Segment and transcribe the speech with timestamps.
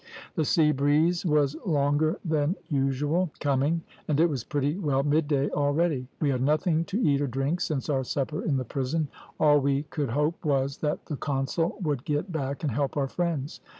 [0.33, 5.51] The sea breeze was longer than usual coming, and it was pretty well mid day
[5.51, 6.07] already.
[6.19, 9.09] We had nothing to eat or drink since our supper in the prison.
[9.39, 13.61] All we could hope was that the consul would get back and help our friends.